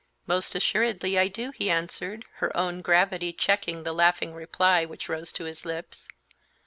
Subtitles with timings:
[0.25, 5.31] "Most assuredly I do," he answered, her own gravity checking the laughing reply which rose
[5.33, 6.07] to his lips.